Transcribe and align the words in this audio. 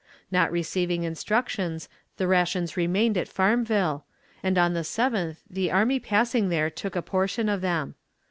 Not 0.31 0.51
receiving 0.51 1.03
instructions, 1.03 1.87
the 2.17 2.25
rations 2.25 2.75
remained 2.75 3.19
at 3.19 3.27
Farmville, 3.27 4.03
and 4.41 4.57
on 4.57 4.73
the 4.73 4.79
7th 4.81 5.35
the 5.47 5.69
army 5.69 5.99
passing 5.99 6.49
there 6.49 6.71
took 6.71 6.95
a 6.95 7.03
portion 7.03 7.47
of 7.47 7.61
them. 7.61 7.93